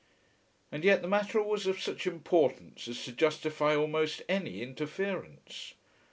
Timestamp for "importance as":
2.07-3.05